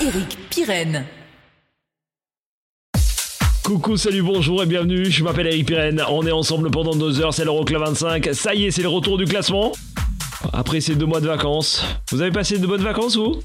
[0.00, 0.38] Eric.
[3.64, 7.34] Coucou, salut, bonjour et bienvenue, je m'appelle Eric Pirenne, on est ensemble pendant deux heures,
[7.34, 9.72] c'est l'Euroclub 25, ça y est, c'est le retour du classement.
[10.52, 13.40] Après ces deux mois de vacances, vous avez passé de bonnes vacances vous?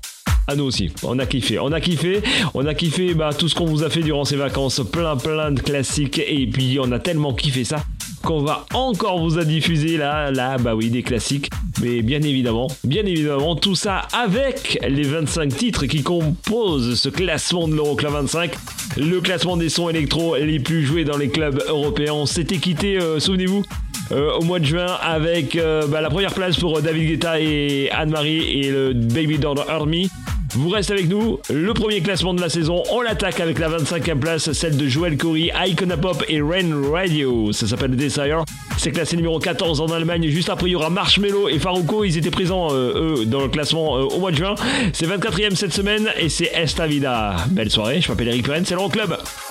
[0.47, 2.21] Ah nous aussi, on a kiffé, on a kiffé,
[2.53, 5.51] on a kiffé bah, tout ce qu'on vous a fait durant ces vacances, plein plein
[5.51, 6.19] de classiques.
[6.19, 7.85] Et puis on a tellement kiffé ça
[8.29, 11.49] qu'on va encore vous a diffusé là, là, bah oui, des classiques,
[11.81, 17.67] mais bien évidemment, bien évidemment, tout ça avec les 25 titres qui composent ce classement
[17.67, 18.51] de l'Euroclub 25,
[18.97, 22.13] le classement des sons électro les plus joués dans les clubs européens.
[22.13, 23.63] On s'était quitté, euh, souvenez-vous,
[24.11, 27.89] euh, au mois de juin avec euh, bah, la première place pour David Guetta et
[27.89, 30.11] Anne-Marie et le Baby Doll Army.
[30.55, 34.19] Vous restez avec nous, le premier classement de la saison, on l'attaque avec la 25e
[34.19, 37.51] place, celle de Joel Corey, Icona Pop et Rain Radio.
[37.51, 38.43] Ça s'appelle Desire.
[38.77, 40.27] C'est classé numéro 14 en Allemagne.
[40.27, 42.03] Juste après, il y aura Marshmello et Faruko.
[42.03, 44.55] Ils étaient présents, euh, eux, dans le classement euh, au mois de juin.
[44.93, 47.35] C'est 24e cette semaine et c'est Esta Vida.
[47.51, 49.17] Belle soirée, je m'appelle Eric Perrin, c'est l'Euroclub.
[49.17, 49.48] Follow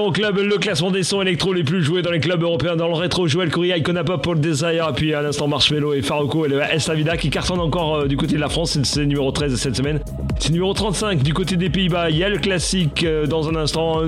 [0.00, 2.74] C'est l'Euroclub, le classement des sons électro les plus joués dans les clubs européens.
[2.74, 6.46] Dans le rétro, Joël Correa, Icona Pop, Paul Desire, puis à l'instant Marshmello et Faruko
[6.46, 8.78] et le Esta Vida qui cartonnent encore euh, du côté de la France.
[8.82, 10.00] C'est- numéro 13 cette semaine.
[10.38, 12.08] C'est numéro 35 du côté des Pays-Bas.
[12.08, 14.00] Il y a le classique euh, dans un instant.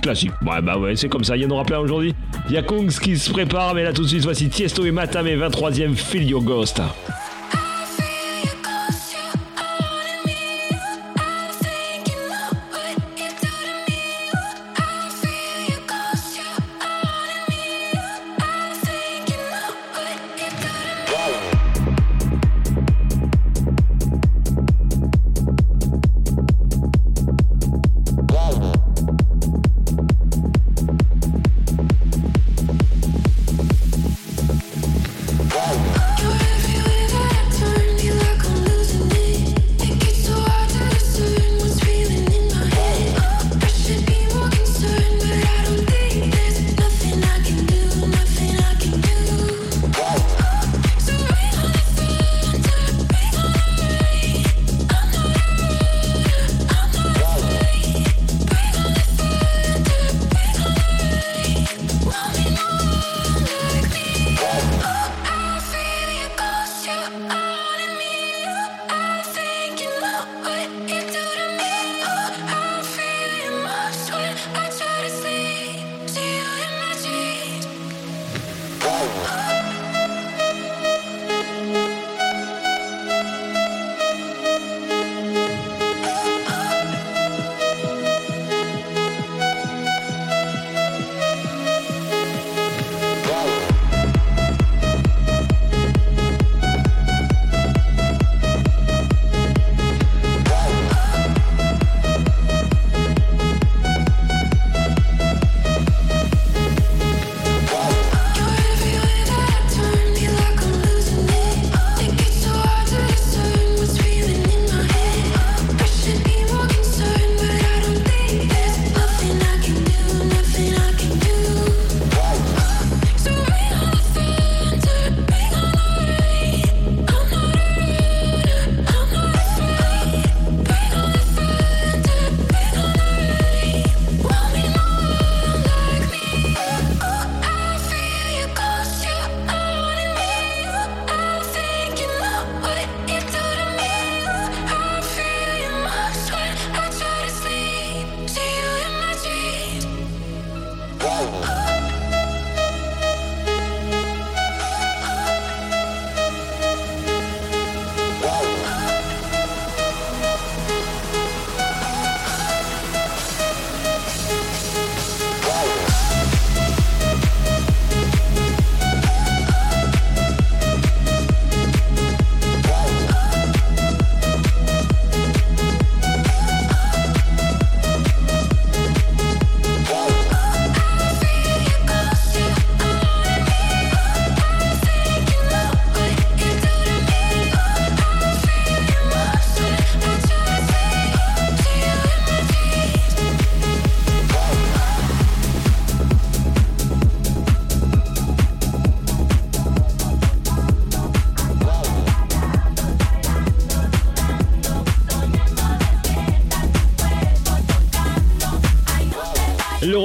[0.00, 0.30] Classique.
[0.46, 1.36] Ouais, bah ouais, c'est comme ça.
[1.36, 2.14] Il y en aura plein aujourd'hui.
[2.48, 4.92] Il y a Kongs qui se prépare, mais là tout de suite, voici Tiesto et
[4.92, 6.80] Matame, 23ème Feel Your Ghost.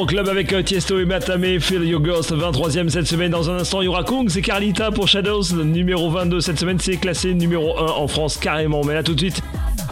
[0.09, 3.29] Club avec euh, Tiesto et Matame, Feel Your Ghost, 23ème cette semaine.
[3.29, 6.97] Dans un instant, il y aura c'est Carlita pour Shadows, numéro 22 cette semaine, c'est
[6.97, 8.83] classé numéro 1 en France carrément.
[8.83, 9.43] Mais là tout de suite,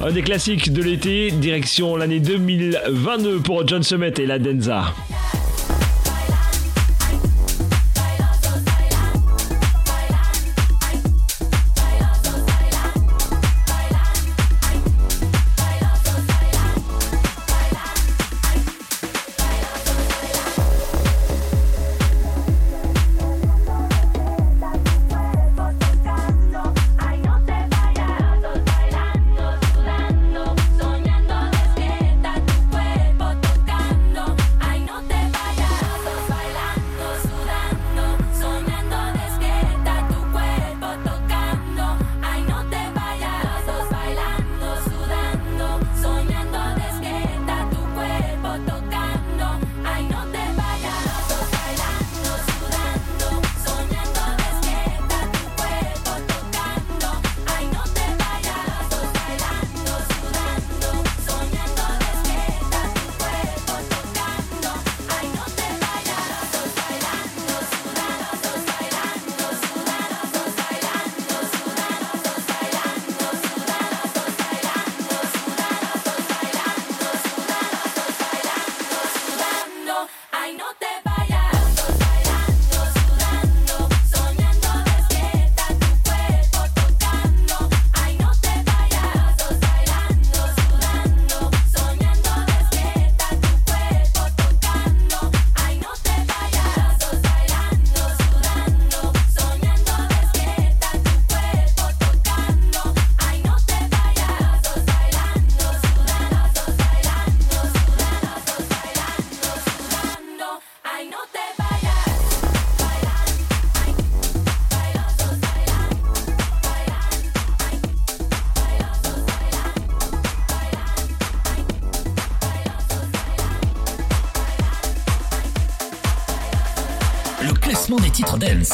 [0.02, 4.86] un des classiques de l'été, direction l'année 2022 pour John Summit et la Denza.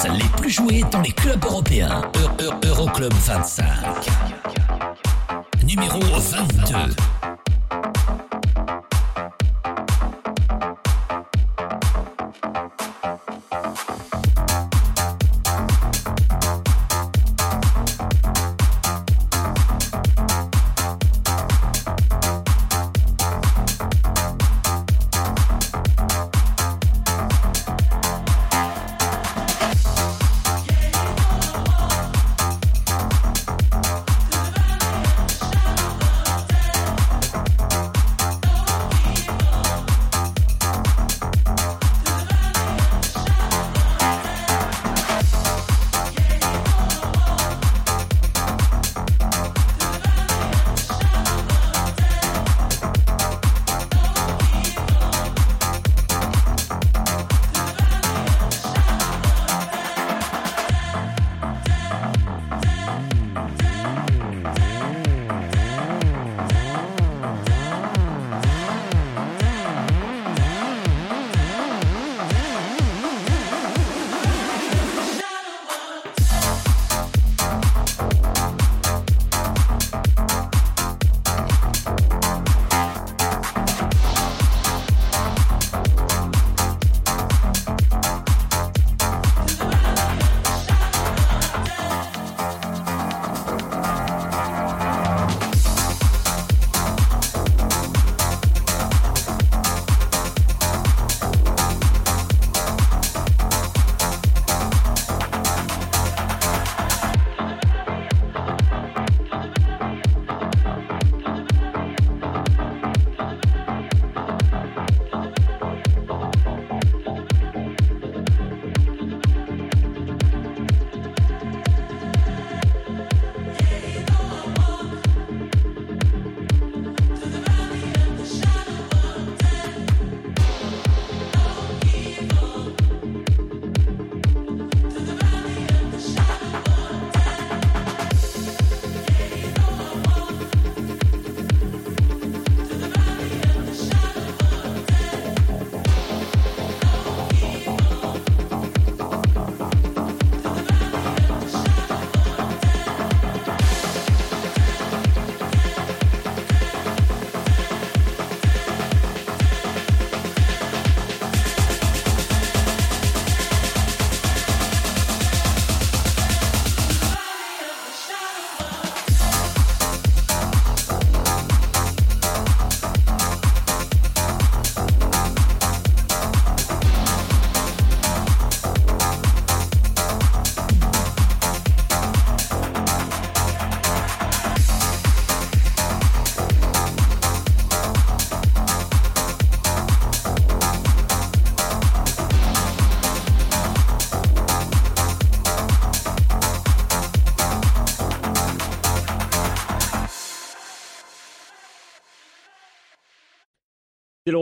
[0.10, 2.02] les plus joués dans les clubs européens.
[2.16, 3.83] E, e, Euroclub -Euro 25.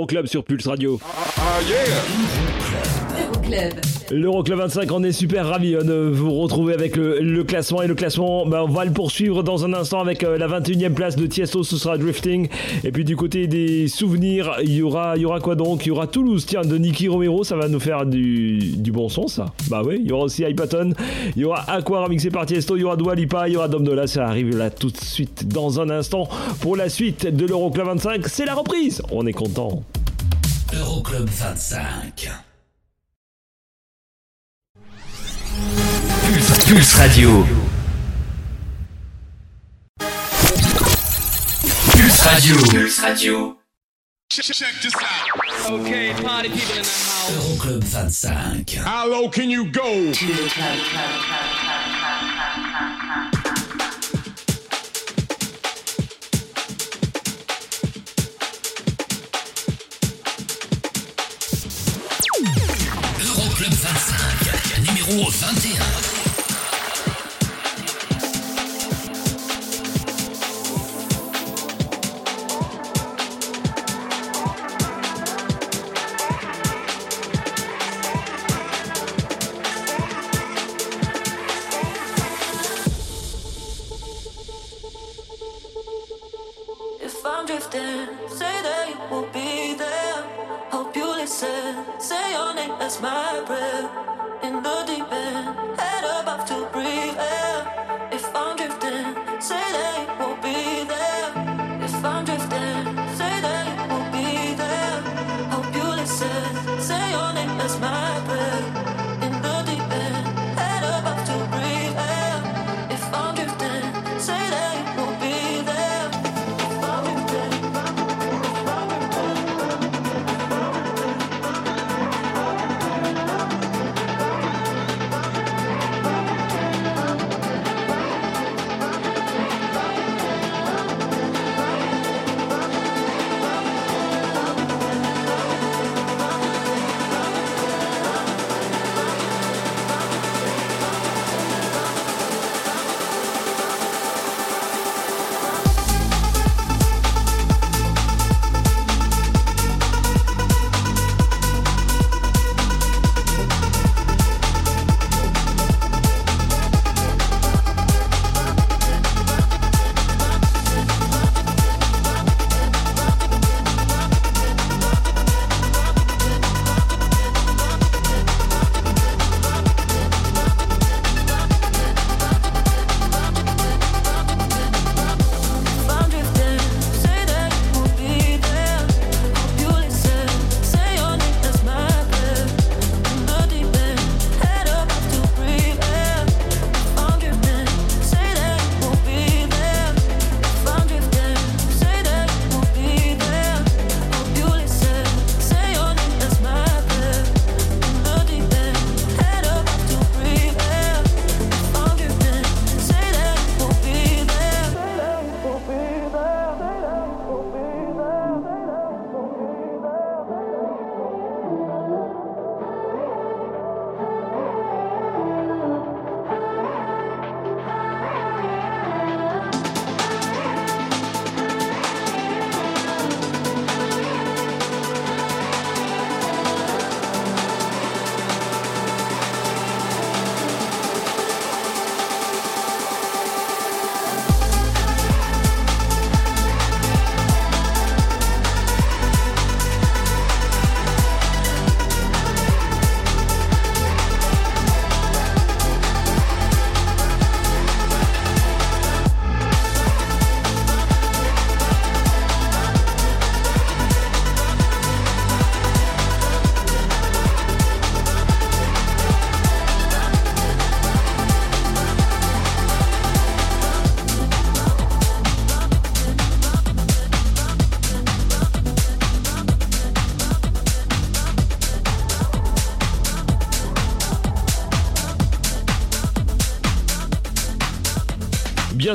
[0.01, 0.99] l'Euroclub sur Pulse Radio.
[3.19, 3.73] Euroclub.
[4.11, 7.81] L'Euroclub 25, on est super ravis euh, de vous retrouver avec le, classement.
[7.81, 10.93] Et le classement, bah, on va le poursuivre dans un instant avec euh, la 21e
[10.93, 12.49] place de Tiesto, ce sera Drifting.
[12.83, 15.85] Et puis du côté des souvenirs, il y aura, y aura quoi donc?
[15.85, 19.07] Il y aura Toulouse, tiens, de Nicky Romero, ça va nous faire du, du bon
[19.07, 19.53] son ça.
[19.69, 20.93] Bah oui, il y aura aussi Hypaton,
[21.35, 23.67] il y aura Aqua remixé par Tiesto, il y aura Dua Lipa, il y aura
[23.67, 26.27] Dom Dola, ça arrive là tout de suite dans un instant.
[26.59, 29.01] Pour la suite de l'Euroclub 25, c'est la reprise.
[29.11, 29.83] On est content.
[31.11, 32.31] Euroclub 25.
[36.23, 37.45] Pulse, Pulse Radio.
[41.91, 42.55] Pulse Radio.
[42.55, 43.57] Pulse Radio.
[45.69, 47.29] Okay, party people in the house.
[47.29, 48.85] Euroclub 25.
[48.85, 50.13] How low can you go?
[65.51, 65.90] Numéro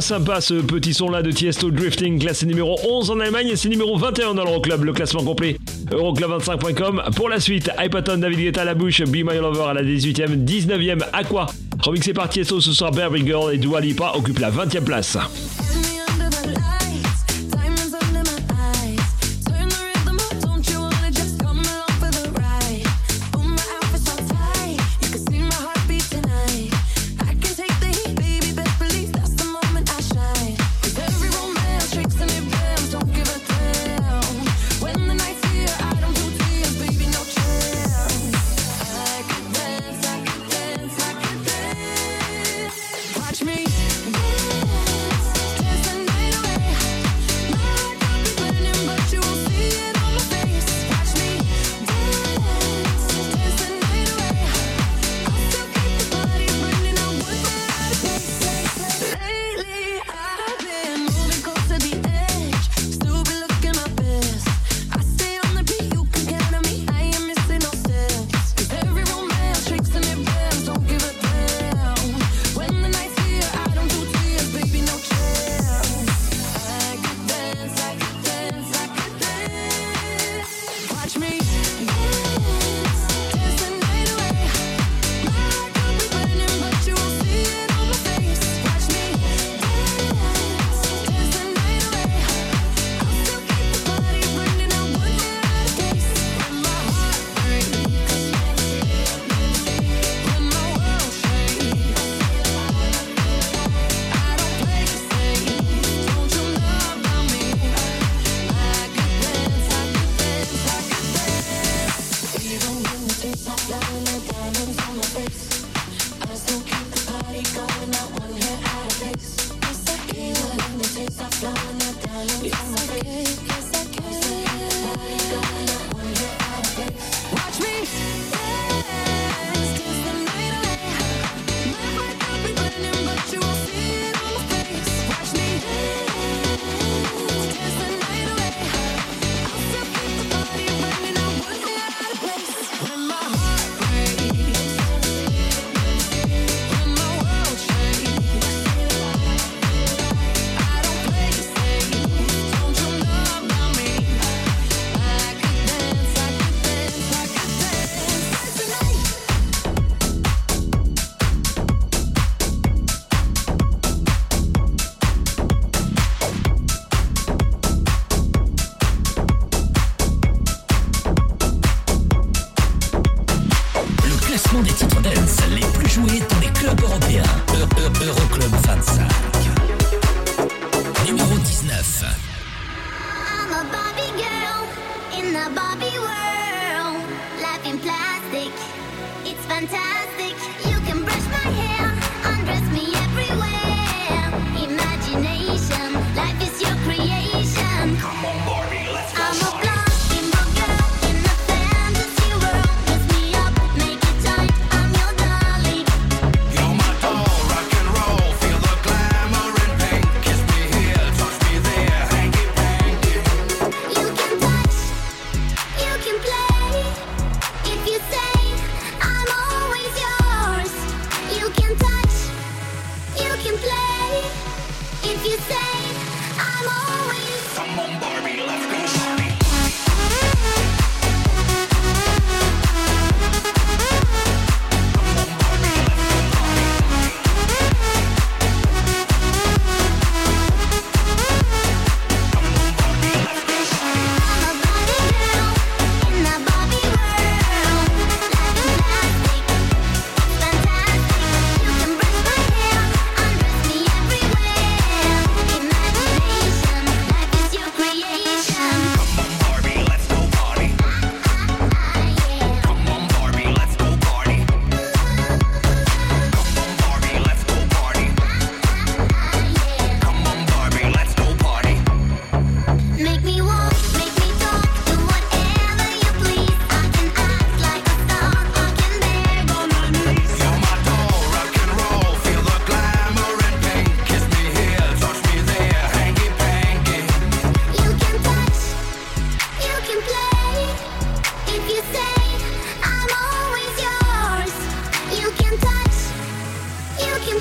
[0.00, 3.96] Sympa ce petit son là de Tiesto Drifting, classé numéro 11 en Allemagne c'est numéro
[3.96, 5.56] 21 dans l'Euroclub, le classement complet.
[5.90, 7.02] Euroclub25.com.
[7.14, 10.44] Pour la suite, Hypaton, David Guetta à la bouche, Be My Lover à la 18e,
[10.44, 11.46] 19e, Aqua.
[11.80, 15.16] Remixé par Tiesto ce soir, Beverly Girl et Dua Lipa occupe la 20e place.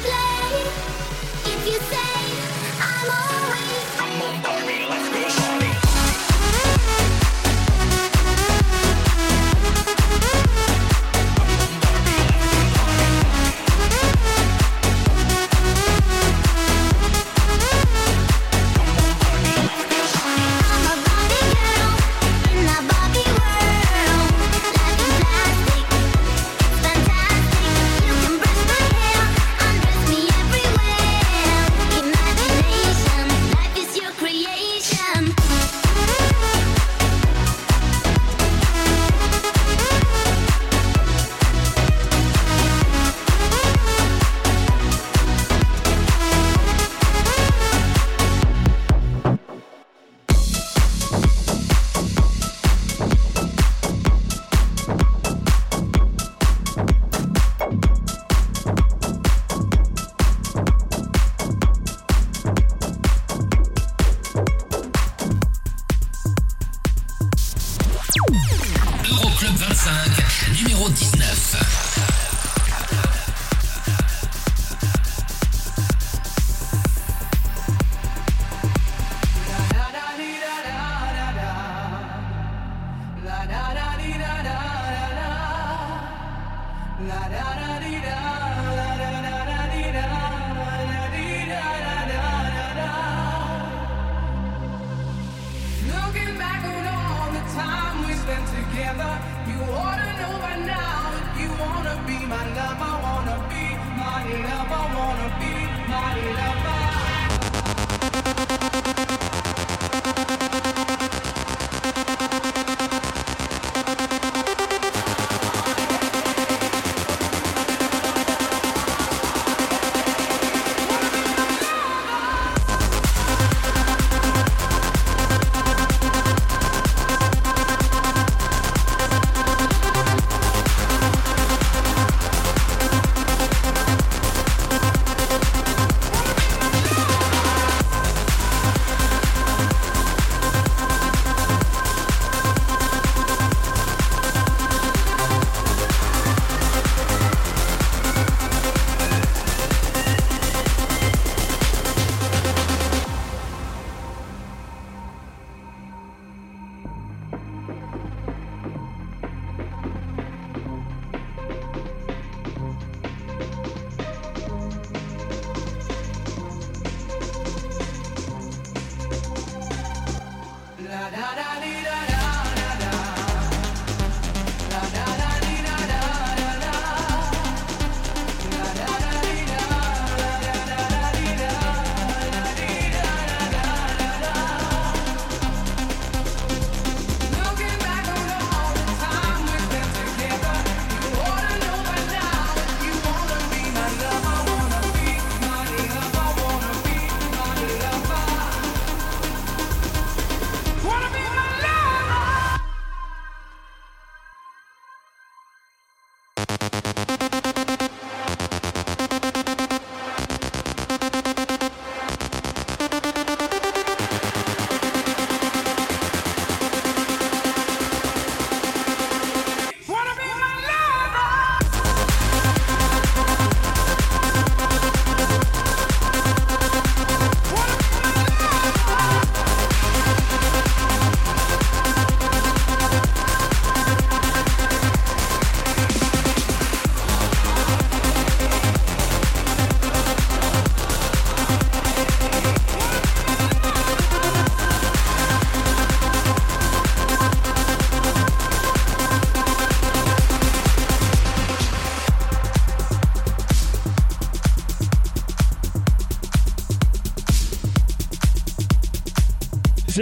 [0.03, 0.24] and.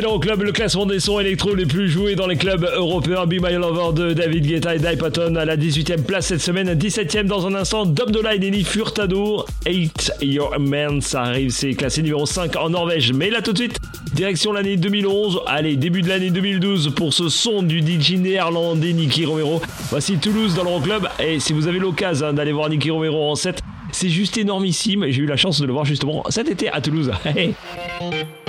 [0.04, 3.26] C'est l'Euroclub, le classement des sons électro les plus joués dans les clubs européens.
[3.26, 7.24] Be My Lover de David Guetta et Patton à la 18e place cette semaine, 17e
[7.24, 7.86] dans un instant.
[7.86, 12.72] Dub Dola et Nelly Furtado, 8 Your Man, ça arrive, c'est classé numéro 5 en
[12.72, 13.14] Norvège.
[13.14, 13.80] Mais là tout de suite,
[14.14, 15.40] direction l'année 2011.
[15.48, 19.62] Allez, début de l'année 2012 pour ce son du DJ néerlandais Nicky Romero.
[19.90, 21.08] Voici Toulouse dans l'Euroclub.
[21.18, 23.62] Et si vous avez l'occasion d'aller voir Nicky Romero en 7,
[23.94, 25.06] c'est juste énormissime.
[25.08, 27.10] J'ai eu la chance de le voir justement cet été à Toulouse.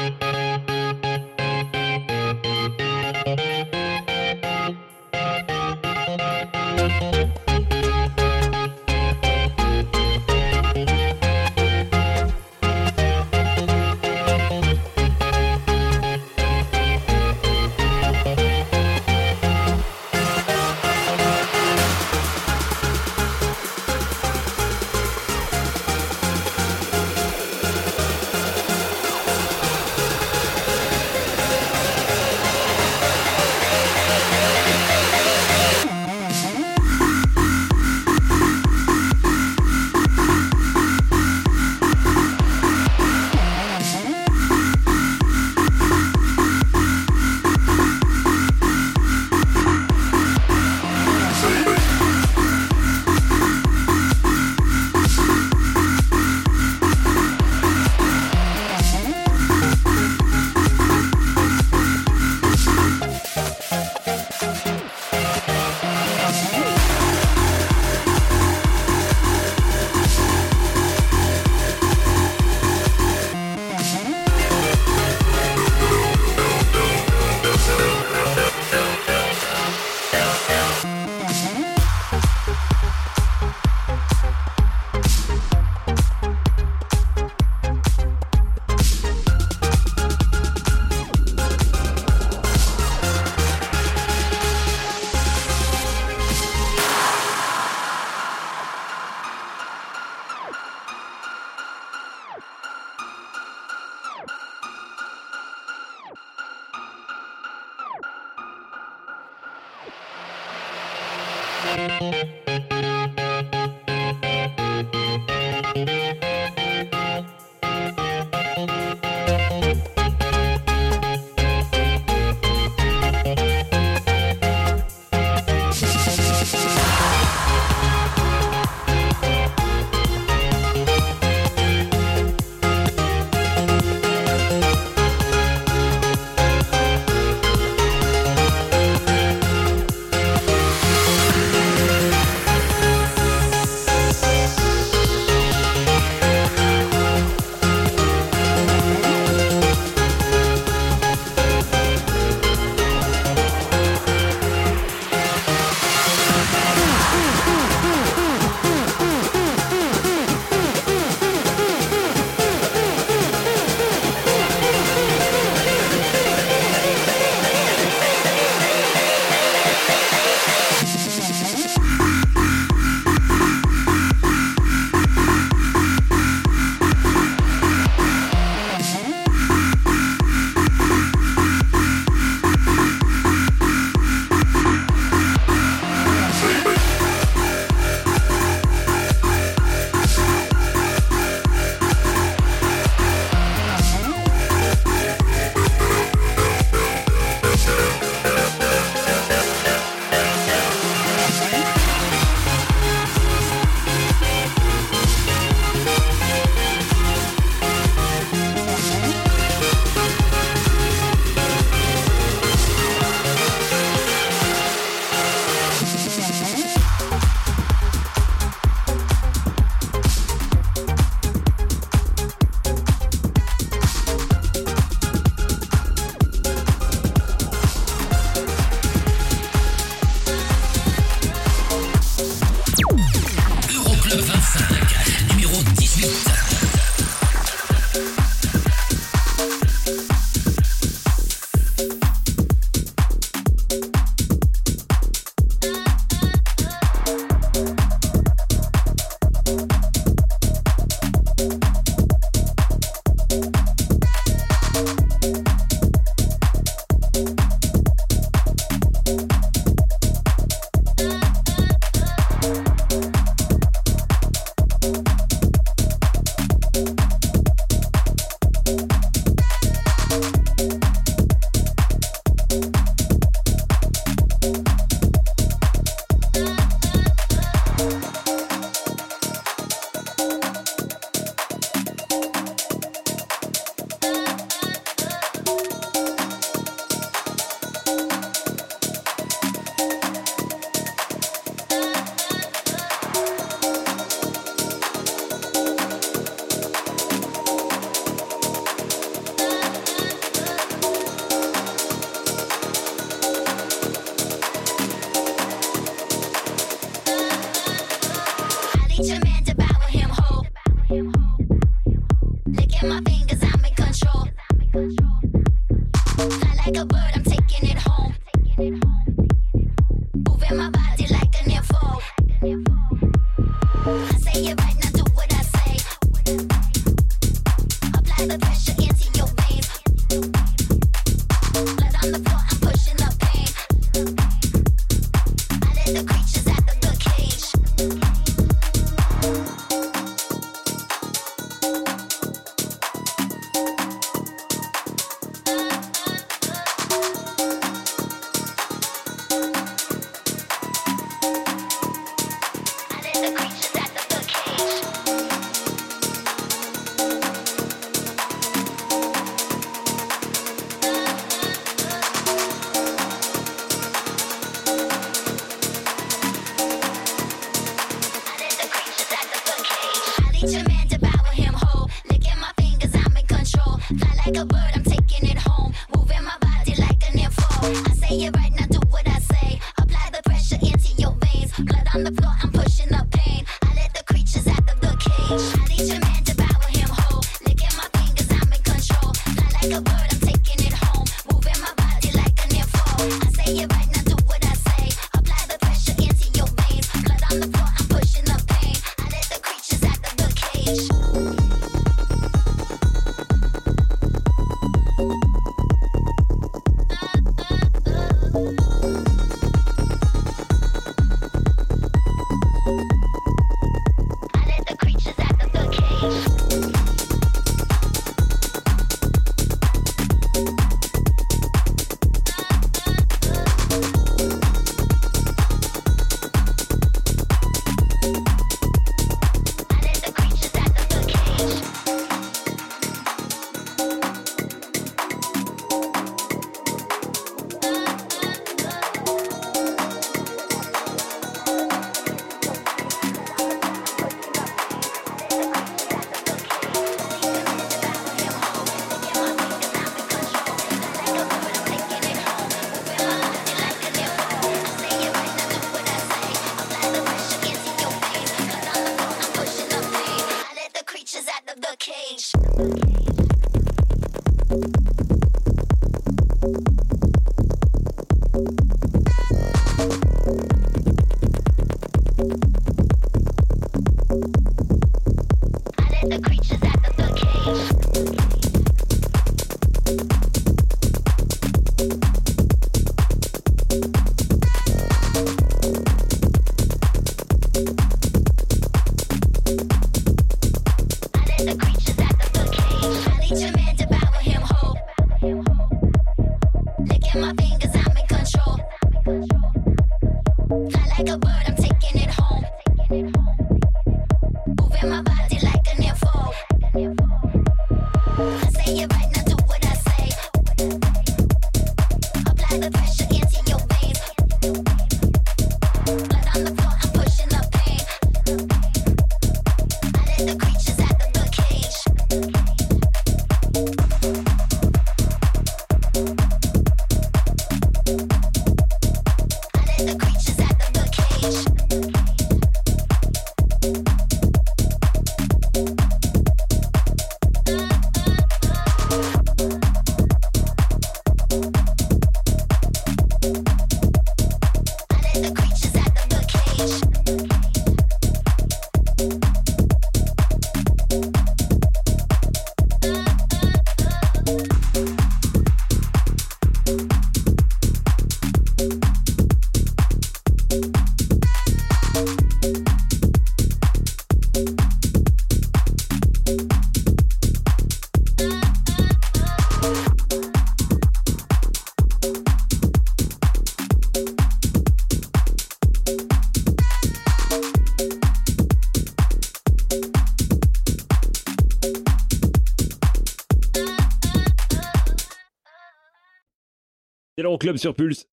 [587.45, 588.07] l'Euroclub sur Pulse.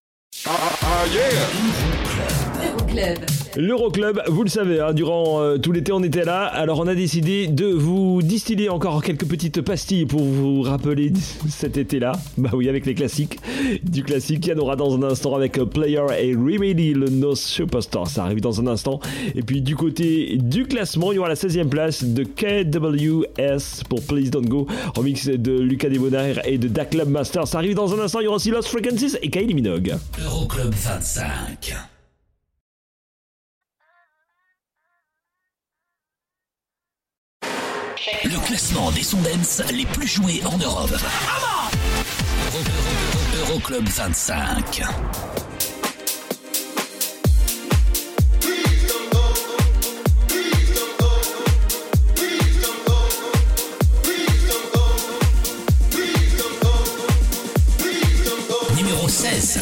[3.55, 6.95] L'Euroclub, vous le savez, hein, durant euh, tout l'été on était là, alors on a
[6.95, 11.13] décidé de vous distiller encore quelques petites pastilles pour vous rappeler
[11.49, 12.11] cet été-là.
[12.37, 13.39] Bah oui, avec les classiques.
[13.83, 17.09] Du classique, il y en aura dans un instant avec euh, Player et Remedy, le
[17.09, 18.07] No Superstar.
[18.07, 18.99] Ça arrive dans un instant.
[19.35, 24.01] Et puis du côté du classement, il y aura la 16e place de KWS pour
[24.03, 27.47] Please Don't Go, remix de Lucas Debonair et de Da Club Master.
[27.47, 29.95] Ça arrive dans un instant, il y aura aussi Lost Frequencies et Kylie Minogue.
[30.23, 31.73] Euroclub 25.
[38.23, 40.89] Le classement des Sondens les plus joués en Europe.
[40.91, 41.70] Euro- Euro-
[43.51, 44.81] Euroclub 25.
[58.77, 59.59] Numéro 16.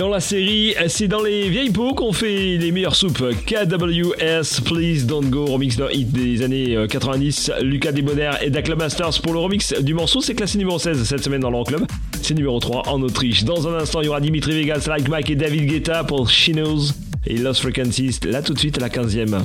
[0.00, 3.22] Dans la série, c'est dans les vieilles pots qu'on fait les meilleures soupes.
[3.44, 7.52] KWS, Please Don't Go, remix d'un des années euh, 90.
[7.60, 10.22] Lucas Debonair et Dakla Masters pour le remix du morceau.
[10.22, 11.82] C'est classé numéro 16 cette semaine dans l'Euroclub.
[12.22, 13.44] C'est numéro 3 en Autriche.
[13.44, 16.52] Dans un instant, il y aura Dimitri Vegas, Like Mike et David Guetta pour She
[16.52, 16.94] Knows
[17.26, 18.20] et Lost Frequencies.
[18.24, 19.38] Là tout de suite à la 15e.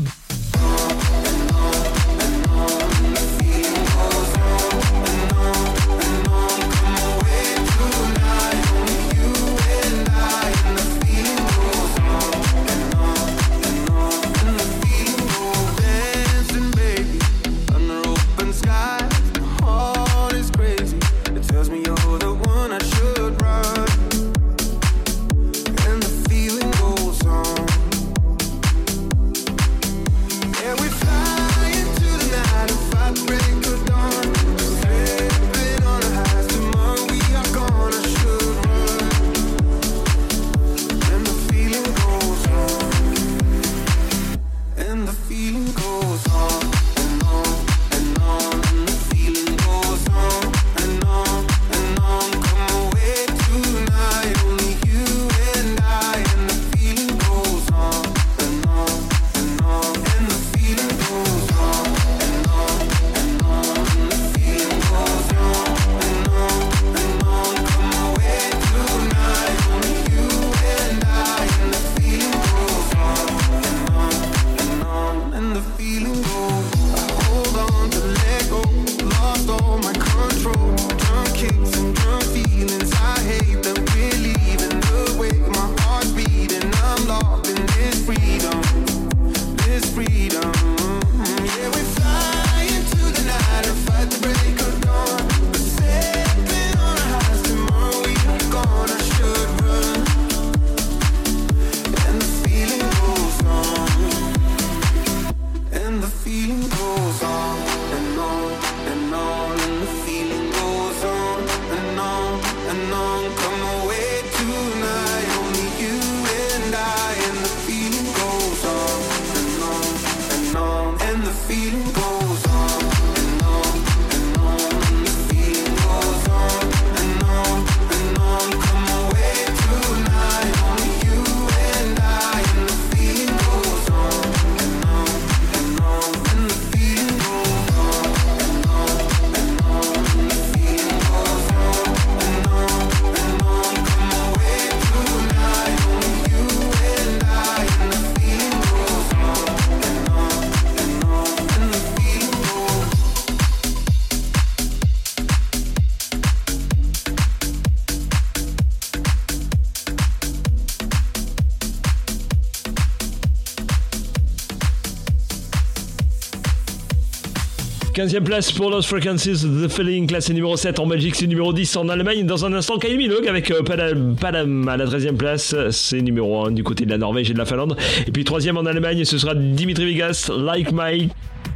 [167.95, 171.77] 15e place pour Lost Frequencies, The Feeling, classé numéro 7 en Belgique, c'est numéro 10
[171.77, 172.25] en Allemagne.
[172.25, 176.51] Dans un instant, Kylie Minogue avec euh, Padam, à la 13e place, c'est numéro 1
[176.51, 177.77] du côté de la Norvège et de la Finlande.
[178.05, 181.11] Et puis 3e en Allemagne, ce sera Dimitri Vegas, Like Mike,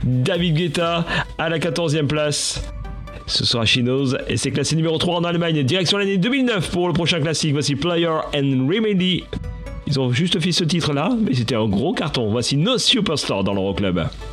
[0.05, 1.05] David Guetta
[1.37, 2.63] à la 14e place.
[3.27, 5.61] Ce sera Knows et c'est classé numéro 3 en Allemagne.
[5.63, 7.51] Direction l'année 2009 pour le prochain classique.
[7.51, 9.25] Voici Player and Remedy.
[9.87, 12.31] Ils ont juste fait ce titre là, mais c'était un gros carton.
[12.31, 13.99] Voici No Superstar dans l'Euroclub.
[13.99, 14.28] Shining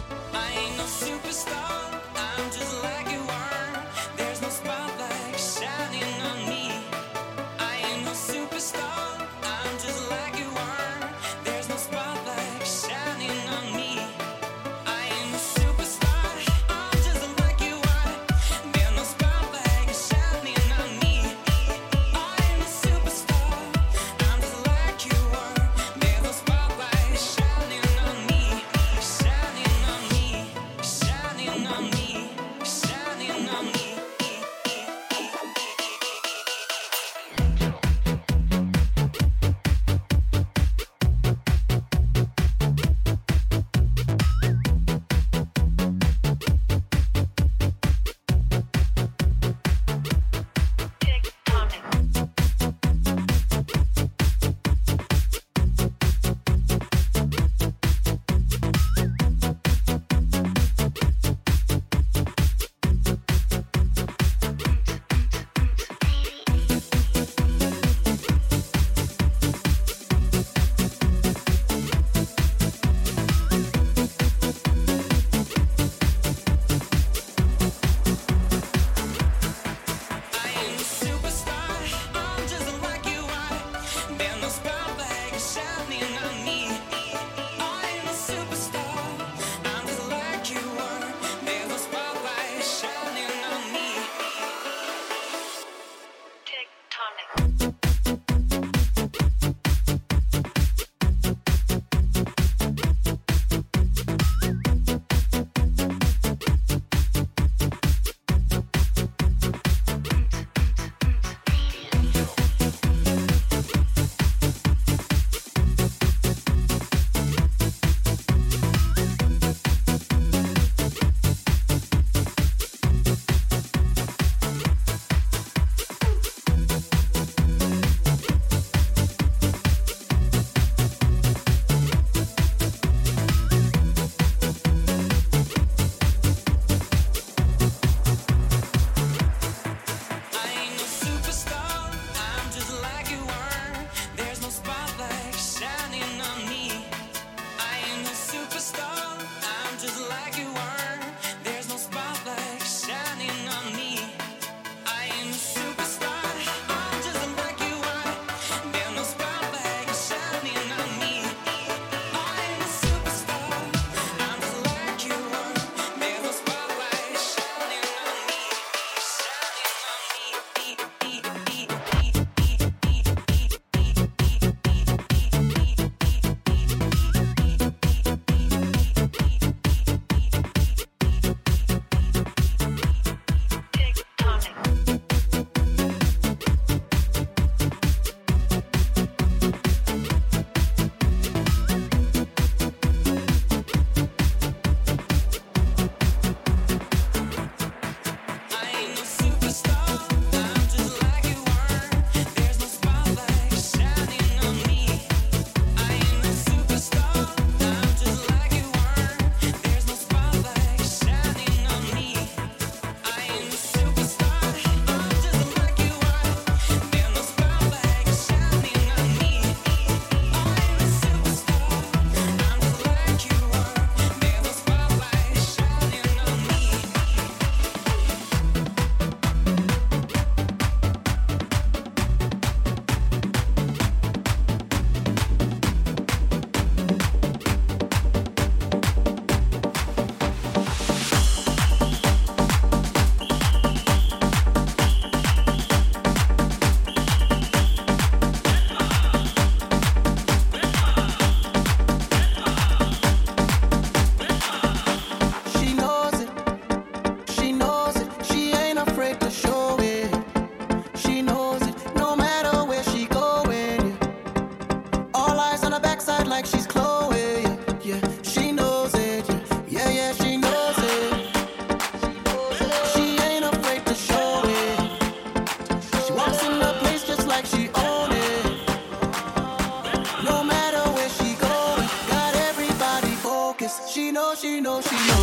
[284.66, 285.15] know she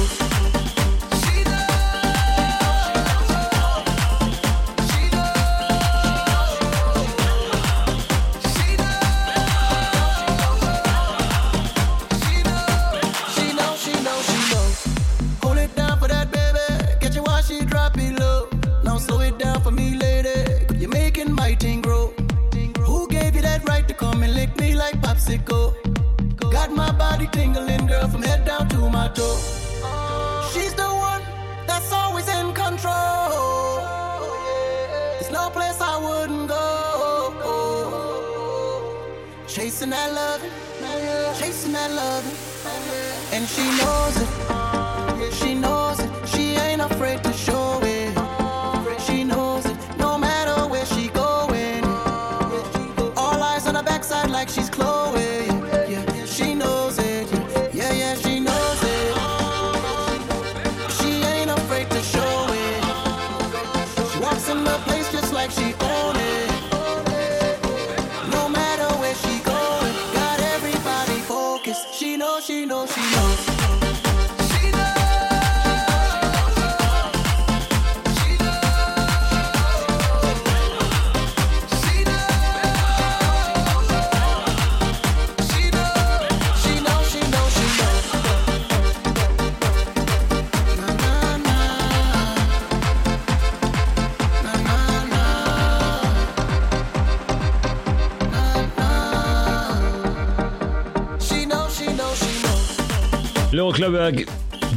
[43.54, 44.33] she knows it.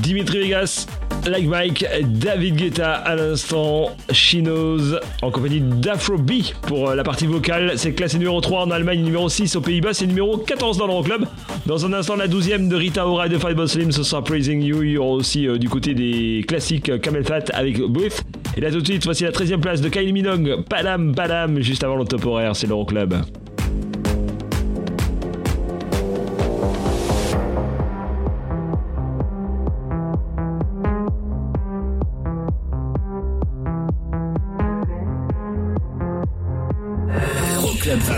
[0.03, 0.87] Dimitri Vegas,
[1.27, 6.33] Like Mike, David Guetta à l'instant, Chinos en compagnie d'Afro B
[6.63, 7.73] pour euh, la partie vocale.
[7.77, 11.25] C'est classé numéro 3 en Allemagne, numéro 6 aux Pays-Bas, c'est numéro 14 dans l'Euroclub.
[11.67, 14.63] Dans un instant, la 12e de Rita Ora et de Five Slim, ce sera Praising
[14.63, 14.85] You.
[14.85, 18.23] Il y aura aussi euh, du côté des classiques euh, Camel Fat avec Breath.
[18.57, 21.83] Et là tout de suite, voici la 13e place de Kylie Minogue, Padam Padam, juste
[21.83, 23.15] avant le top horaire, c'est l'Euroclub.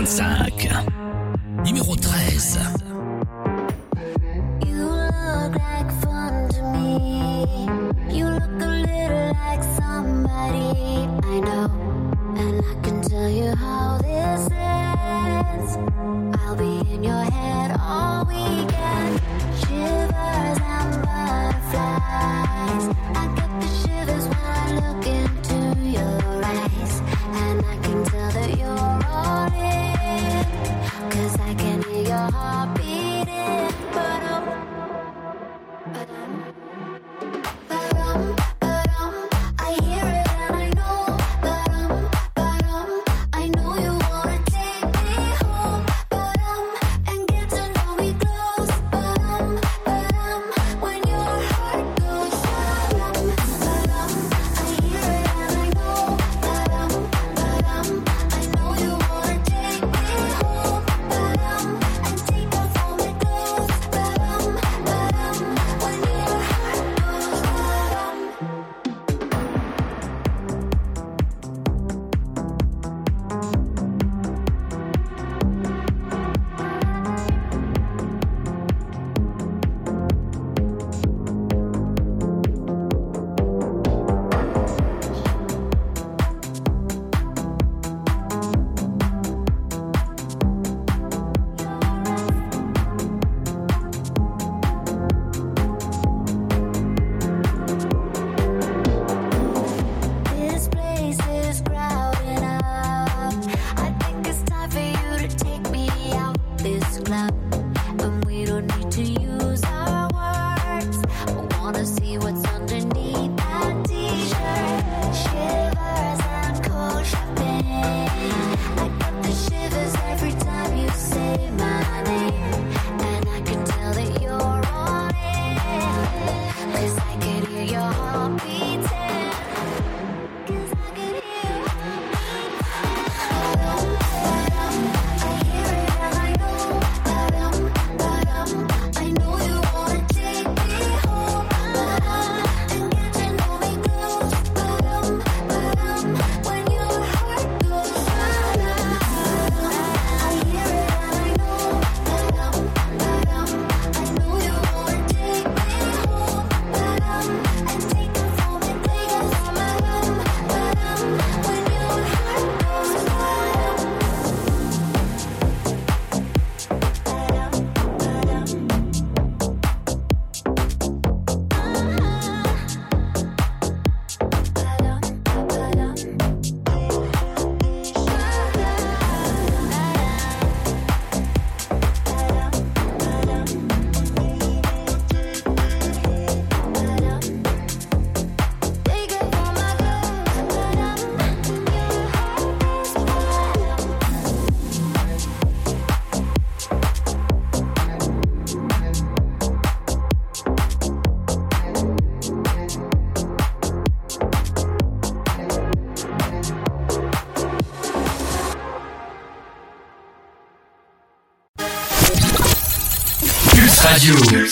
[0.09, 0.98] 25.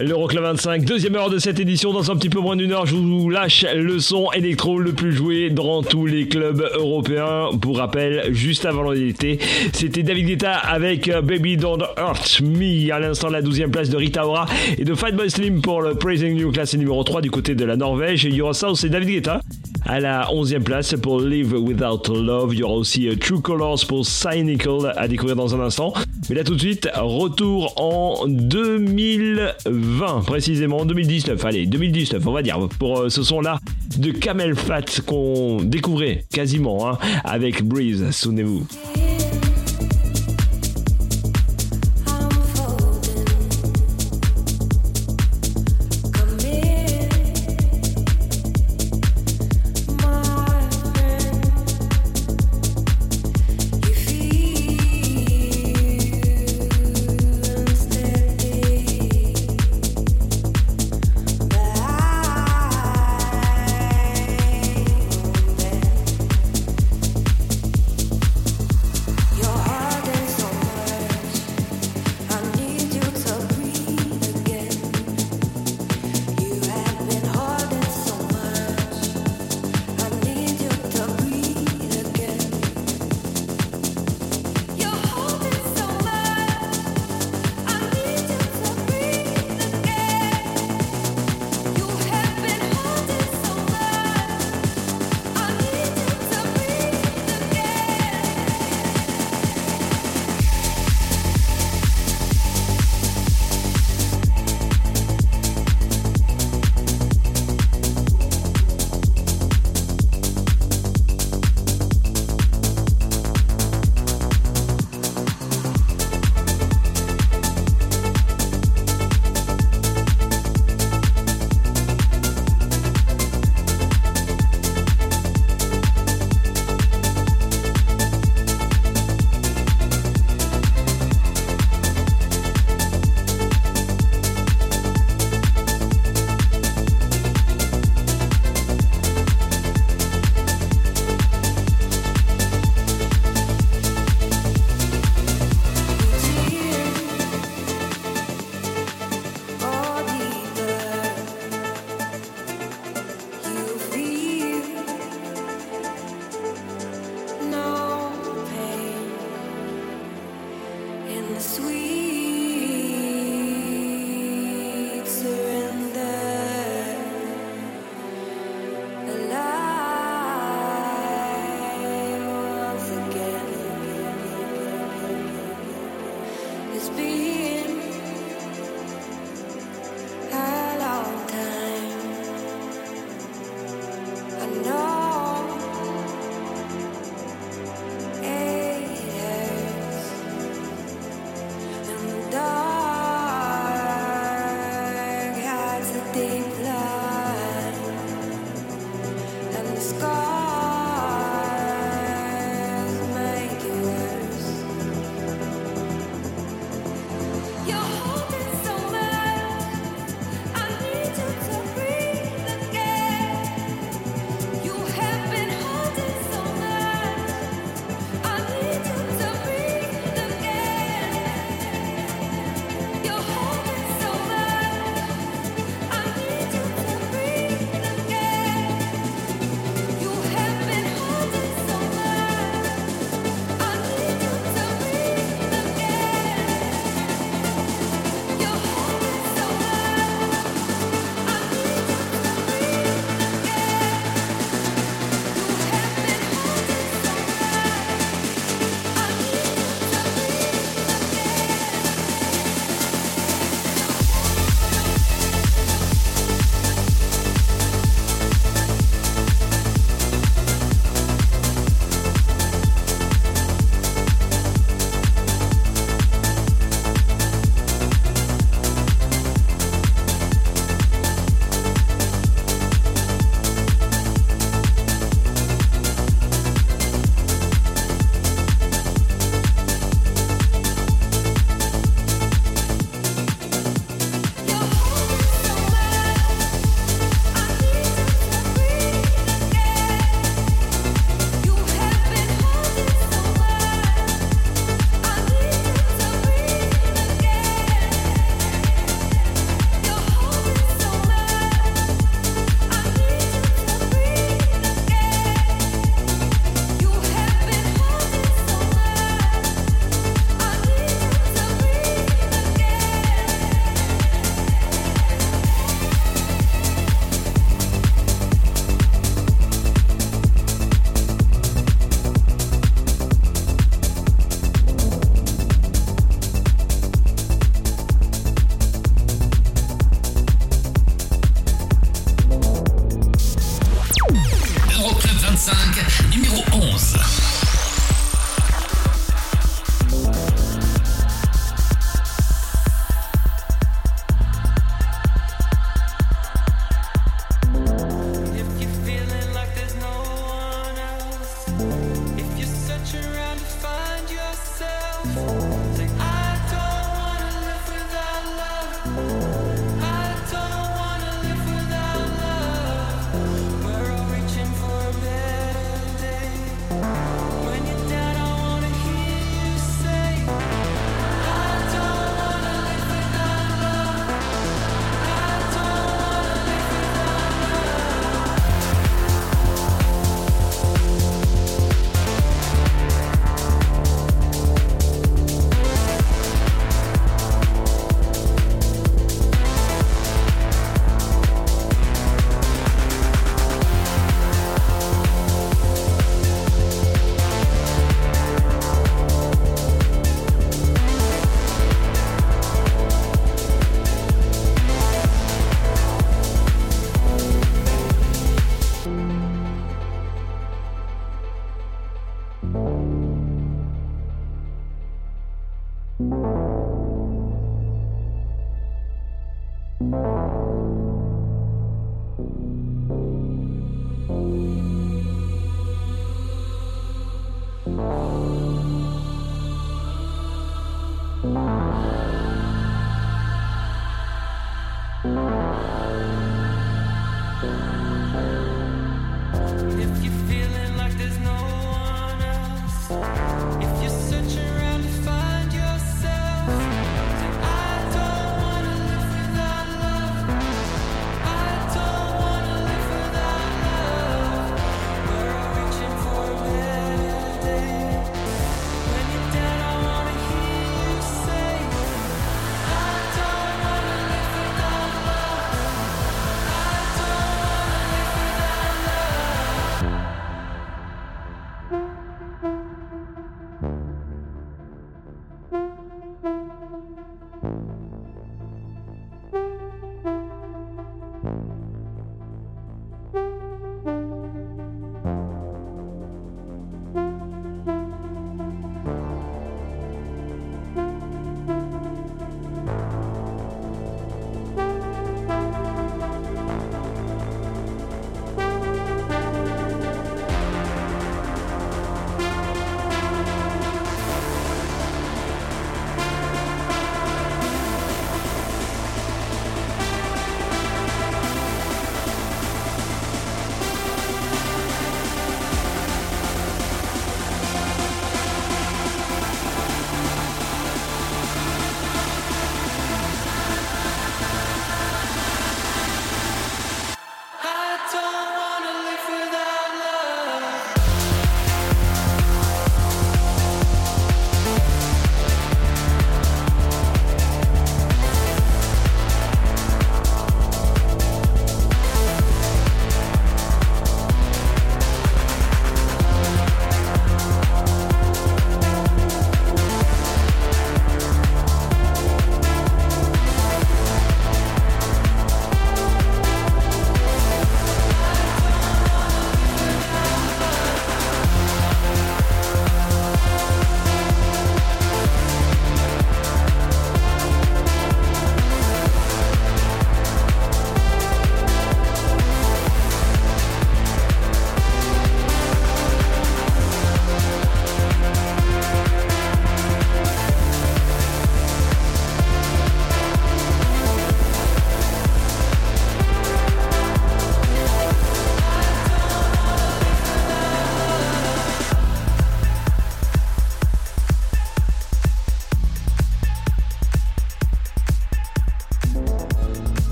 [0.00, 1.92] L'Euroclub 25, deuxième heure de cette édition.
[1.92, 5.12] Dans un petit peu moins d'une heure, je vous lâche le son électro le plus
[5.12, 7.48] joué dans tous les clubs européens.
[7.60, 9.40] Pour rappel, juste avant l'été,
[9.72, 12.92] c'était David Guetta avec euh, Baby Don't Hurt Me.
[12.92, 14.46] À l'instant, la douzième place de Rita Ora
[14.78, 17.76] et de Fatboy Slim pour le Praising New classé numéro 3 du côté de la
[17.76, 18.24] Norvège.
[18.24, 19.40] Et Eurosouth, c'est David Guetta.
[19.84, 23.80] À la 11e place pour Live Without Love, il y aura aussi euh, True Colors
[23.88, 25.92] pour Cynical à découvrir dans un instant.
[26.28, 31.42] Mais là tout de suite, retour en 2020, précisément en 2019.
[31.44, 33.58] Allez, 2019, on va dire, pour euh, ce son-là
[33.96, 38.66] de Camel Fat qu'on découvrait quasiment hein, avec Breeze, souvenez-vous.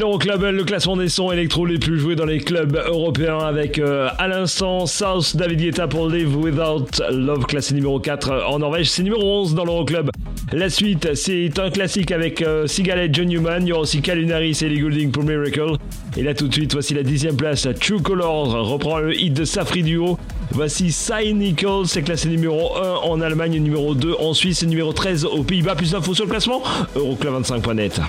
[0.00, 4.08] l'Euroclub, le classement des sons électro les plus joués dans les clubs européens avec euh,
[4.18, 9.42] à South David Guetta pour Live Without Love, classé numéro 4 en Norvège, c'est numéro
[9.42, 10.10] 11 dans l'Euroclub.
[10.52, 12.66] La suite, c'est un classique avec euh,
[13.12, 15.76] John Newman, il y aura aussi Kalunaris et Goulding pour Miracle.
[16.16, 19.44] Et là tout de suite, voici la dixième place, True Colors reprend le hit de
[19.44, 20.18] Safri Duo.
[20.52, 24.94] Voici Cy Nichols, c'est classé numéro 1 en Allemagne, numéro 2 en Suisse et numéro
[24.94, 25.74] 13 aux Pays-Bas.
[25.74, 26.62] Plus d'infos sur le classement,
[26.96, 28.00] euroclub25.net.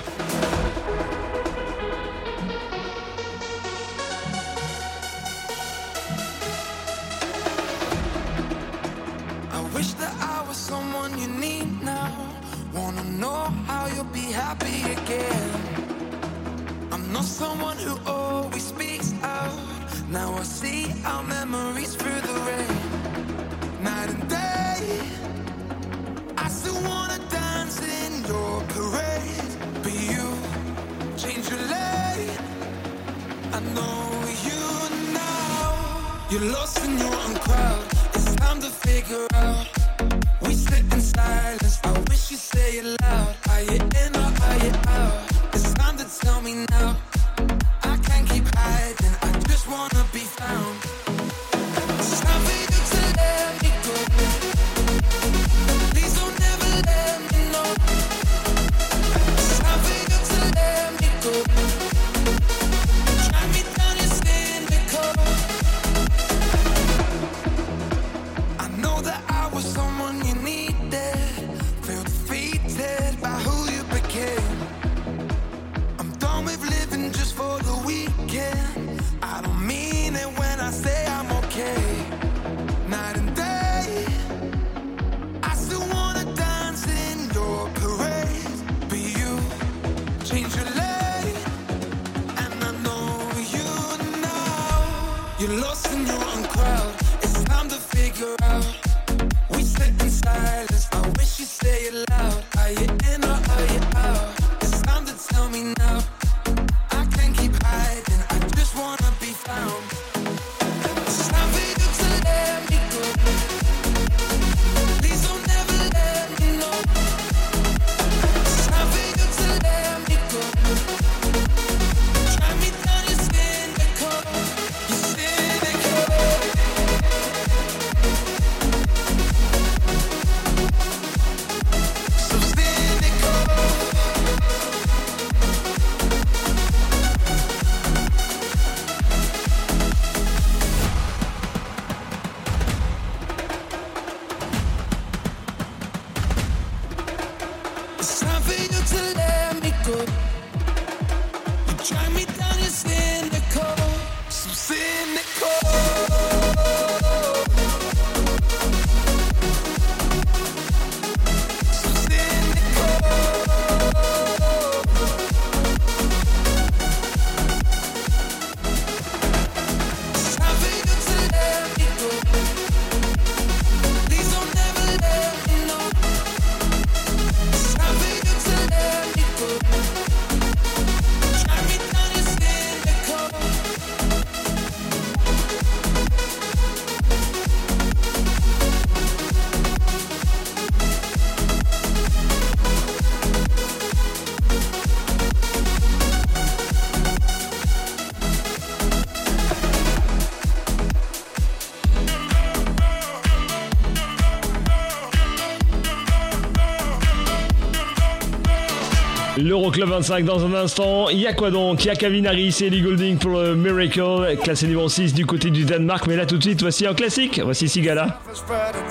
[209.52, 211.10] l'Euroclub 25 dans un instant.
[211.10, 211.84] Il y a quoi donc?
[211.84, 215.26] Il y a Kevin Harris et Ellie Goulding pour le Miracle, classé numéro 6 du
[215.26, 216.06] côté du Danemark.
[216.06, 217.38] Mais là tout de suite, voici un classique.
[217.44, 218.18] Voici Sigala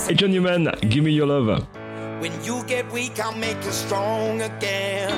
[0.07, 1.61] et John Newman, Give Me Your Love.
[2.21, 5.09] When you get weak, I'll make you strong again.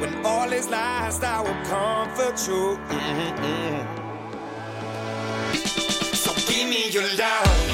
[0.00, 2.78] When all is lost, I will comfort you.
[2.88, 3.84] Mm-hmm.
[6.14, 7.65] So give me your love.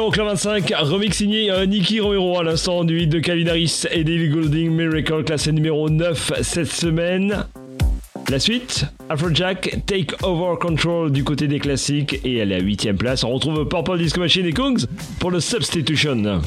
[0.00, 4.02] donc 25, remix signé euh, Nicky Romero à l'instant du hit de Calvin Harris et
[4.02, 7.44] David Golding, Miracle, classé numéro 9 cette semaine.
[8.30, 13.24] La suite, Afrojack, Take Over Control du côté des classiques et à la 8ème place,
[13.24, 14.86] on retrouve Purple Disco Machine et Kungs
[15.18, 16.40] pour le Substitution.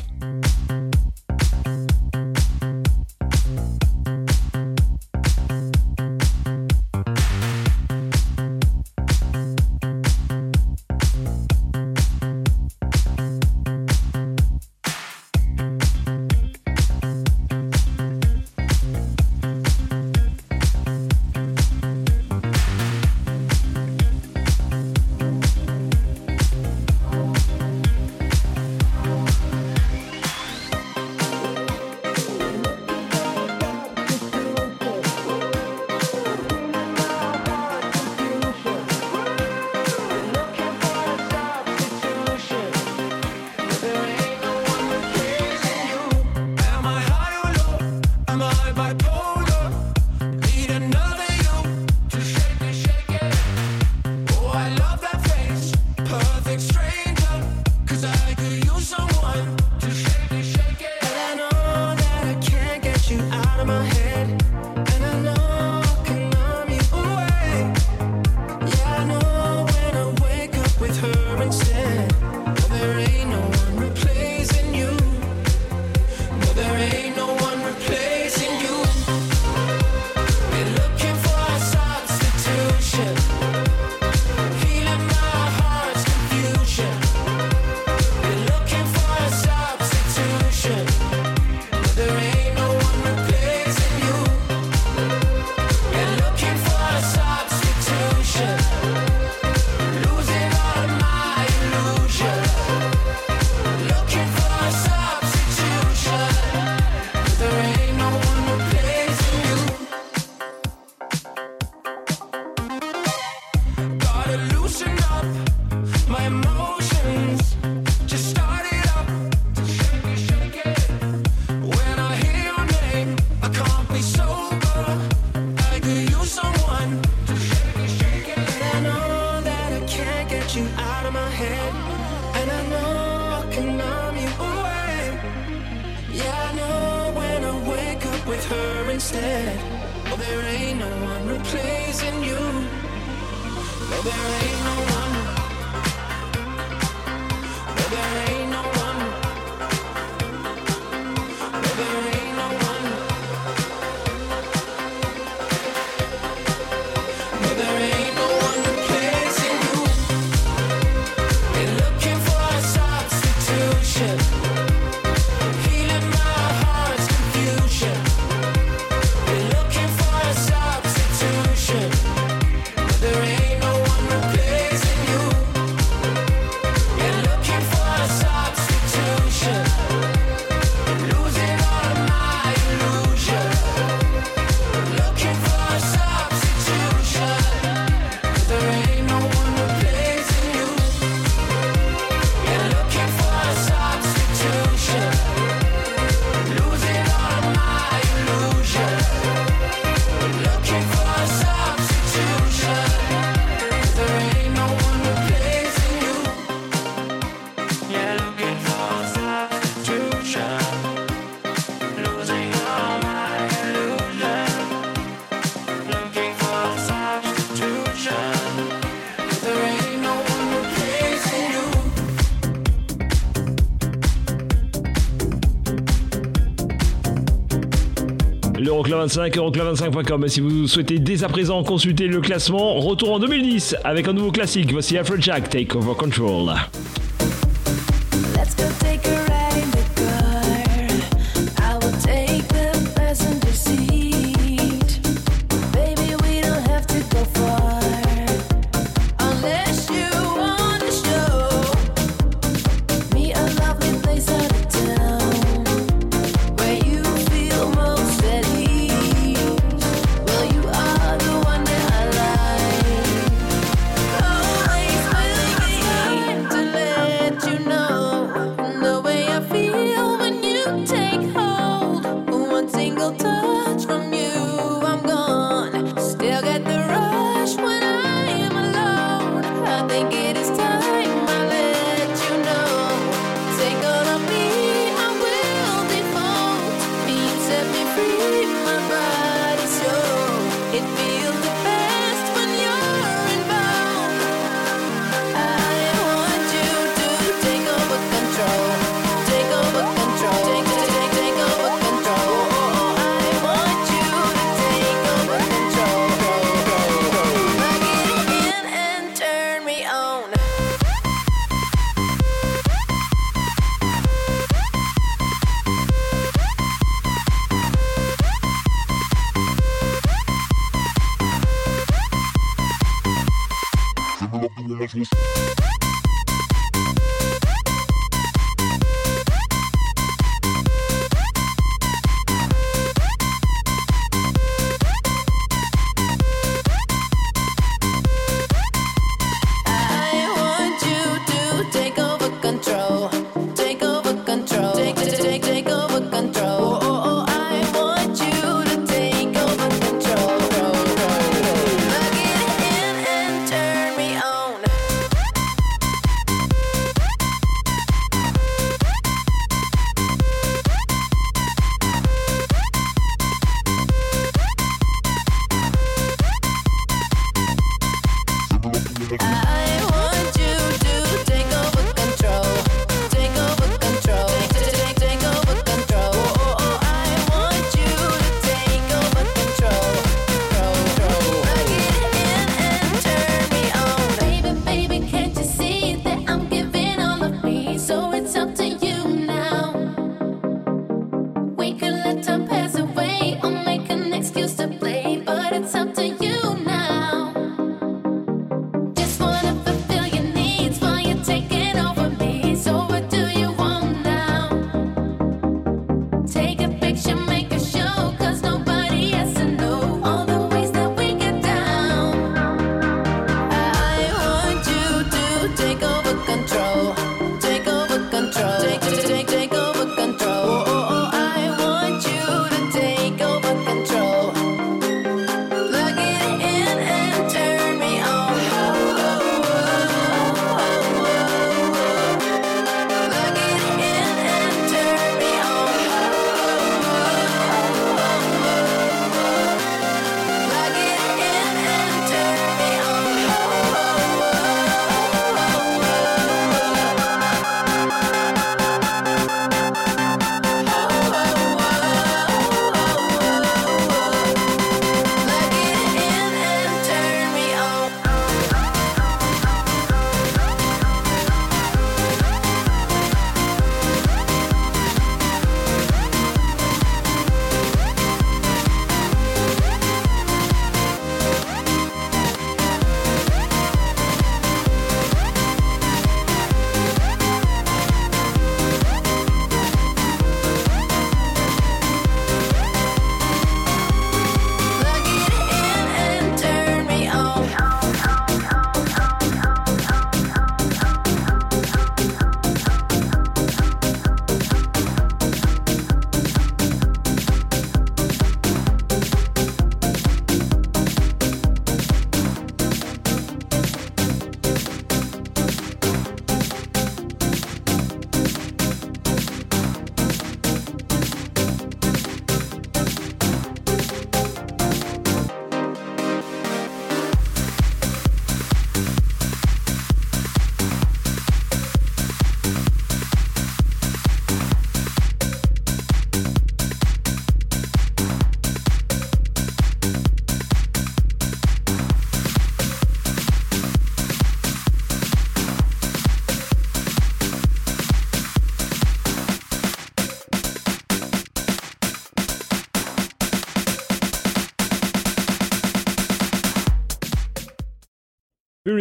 [229.05, 230.25] euroclub25.com.
[230.25, 234.13] Et si vous souhaitez dès à présent consulter le classement, retour en 2010 avec un
[234.13, 234.71] nouveau classique.
[234.71, 236.53] Voici Afrojack, Take Over Control.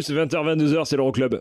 [0.04, 1.38] Plus 20h-22h, c'est l'Euroclub.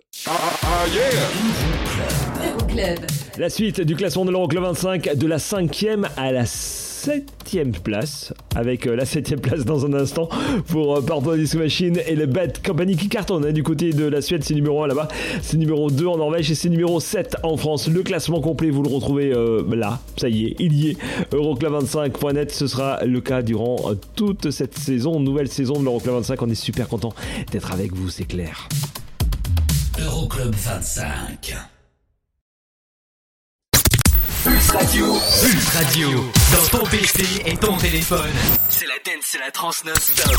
[2.46, 3.00] Euroclub.
[3.38, 8.86] La suite du classement de l'Euroclub 25, de la 5e à la 7e place, avec
[8.86, 10.30] euh, la 7e place dans un instant
[10.68, 14.06] pour euh, Purple Disco Machine et le Bad Company qui cartonne hein, du côté de
[14.06, 15.08] la Suède, c'est numéro 1 là-bas,
[15.42, 17.88] c'est numéro 2 en Norvège et c'est numéro 7 en France.
[17.88, 20.98] Le classement complet, vous le retrouvez euh, là, ça y est, il y est.
[21.34, 23.78] Euroclub25.net, ce sera le cas durant
[24.16, 26.42] toute cette saison, nouvelle saison de l'Euroclub 25.
[26.44, 27.14] On est super content
[27.52, 28.70] d'être avec vous, c'est clair.
[30.00, 31.81] Euroclub 25.
[34.44, 35.06] Pulse Radio.
[35.42, 36.32] Pulse Radio.
[36.52, 38.32] Dans ton PC et ton téléphone.
[38.70, 40.36] C'est la dance, c'est la trans non-stop.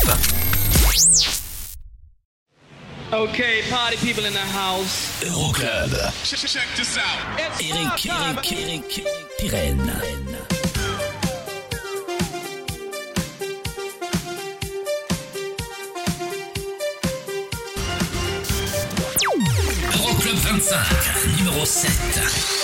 [3.13, 5.23] Okay, party people in the house.
[5.25, 5.97] Euroclub.
[6.25, 7.39] Check this out.
[7.61, 9.05] Eric, Eric, Eric,
[9.39, 9.93] Pirenne.
[19.95, 20.77] Euroclub 25,
[21.39, 22.62] numéro 7.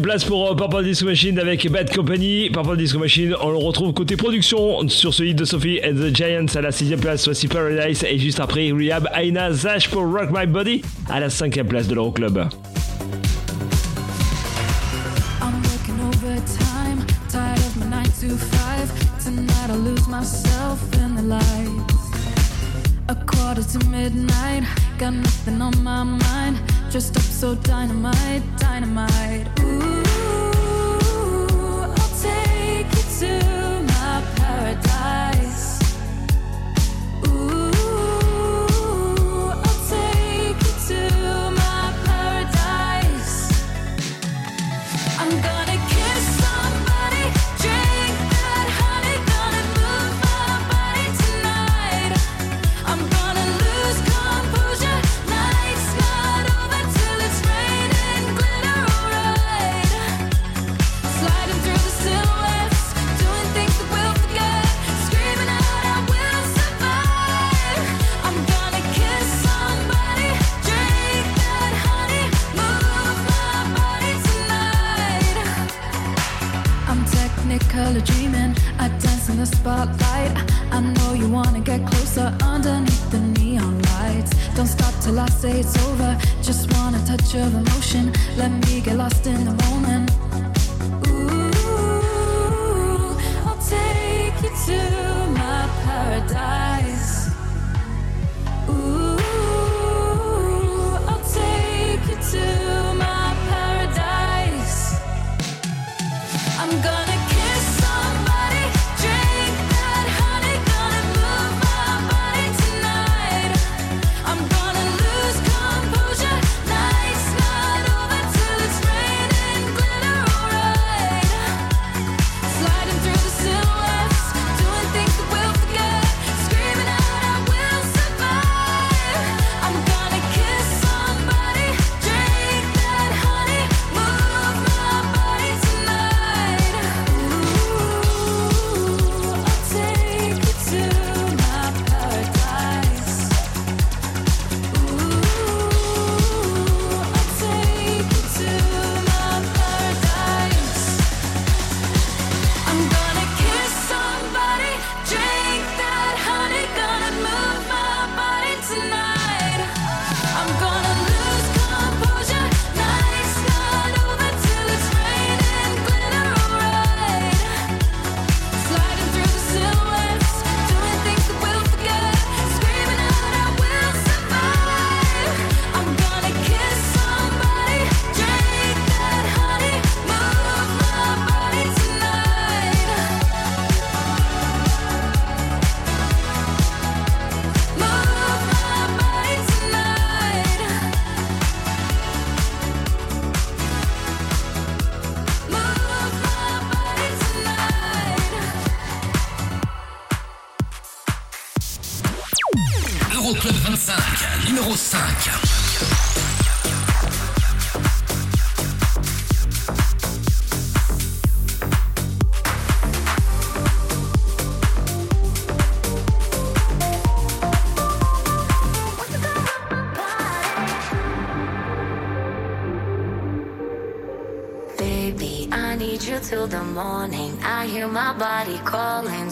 [0.00, 2.48] place pour euh, Purple Disco Machine avec Bad Company.
[2.50, 6.14] Purple Disco Machine, on le retrouve côté production sur ce hit de Sophie and the
[6.14, 10.30] Giants à la sixième place, voici Paradise et juste après Rehab Aina Zash pour Rock
[10.32, 12.32] My Body à la cinquième place de l'Euroclub.
[12.32, 12.61] Club.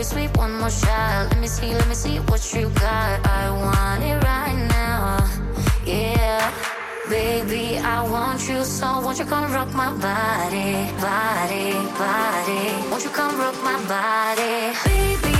[0.00, 1.28] your sweet one more shot.
[1.30, 3.20] Let me see, let me see what you got.
[3.26, 5.18] I want it right now,
[5.84, 6.40] yeah.
[7.10, 9.00] Baby, I want you so.
[9.00, 10.72] Won't you come rock my body,
[11.06, 12.88] body, body?
[12.90, 15.39] Won't you come rock my body, baby?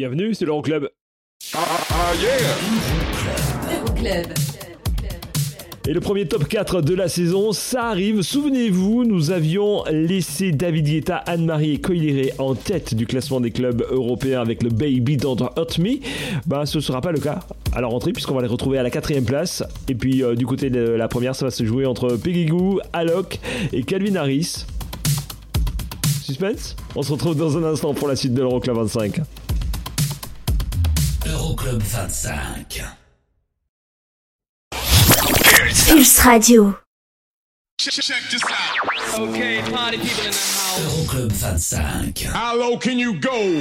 [0.00, 0.88] Bienvenue, c'est l'Euroclub.
[3.70, 4.26] Euroclub.
[5.86, 8.22] Et le premier top 4 de la saison, ça arrive.
[8.22, 13.84] Souvenez-vous, nous avions laissé David Guetta, Anne-Marie et Coiliré en tête du classement des clubs
[13.90, 15.98] européens avec le Baby Don't Hurt Me.
[16.46, 17.40] Bah, ce sera pas le cas
[17.74, 19.62] à la rentrée puisqu'on va les retrouver à la quatrième place.
[19.86, 22.80] Et puis euh, du côté de la première, ça va se jouer entre Peggy Goo,
[22.94, 23.38] Alok
[23.74, 24.64] et Calvin Harris.
[26.22, 26.74] Suspense?
[26.96, 29.20] On se retrouve dans un instant pour la suite de l'Euroclub 25.
[31.50, 32.96] Euroclub 25.
[35.88, 36.78] Pulse Radio.
[39.18, 41.08] Okay, party people in the house.
[41.08, 42.32] Euroclub 25.
[42.32, 43.60] How low can you go?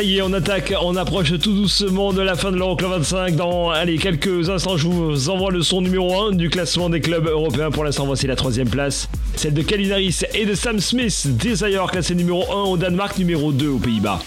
[0.00, 3.36] Ça on attaque, on approche tout doucement de la fin de l'Euroclub 25.
[3.36, 7.26] Dans allez, quelques instants, je vous envoie le son numéro 1 du classement des clubs
[7.26, 7.70] européens.
[7.70, 9.10] Pour l'instant, voici la troisième place.
[9.36, 11.26] Celle de Calvin Harris et de Sam Smith.
[11.36, 14.20] Desire, classé numéro 1 au Danemark, numéro 2 aux Pays-Bas.